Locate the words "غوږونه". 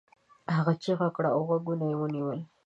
1.47-1.85